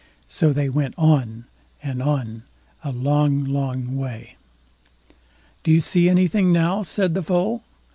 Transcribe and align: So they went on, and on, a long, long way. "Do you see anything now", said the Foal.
So 0.27 0.51
they 0.51 0.67
went 0.67 0.95
on, 0.97 1.45
and 1.83 2.01
on, 2.01 2.41
a 2.83 2.91
long, 2.91 3.43
long 3.43 3.95
way. 3.95 4.35
"Do 5.63 5.69
you 5.69 5.79
see 5.79 6.09
anything 6.09 6.51
now", 6.51 6.81
said 6.81 7.13
the 7.13 7.21
Foal. 7.21 7.61